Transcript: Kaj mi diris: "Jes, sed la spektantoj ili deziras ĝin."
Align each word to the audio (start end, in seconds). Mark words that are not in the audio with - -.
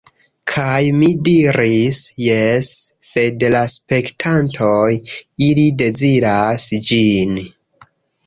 Kaj 0.51 0.77
mi 1.01 1.09
diris: 1.27 1.97
"Jes, 2.27 2.69
sed 3.09 3.45
la 3.55 3.61
spektantoj 3.75 4.89
ili 5.49 5.67
deziras 5.83 6.65
ĝin." 6.89 7.37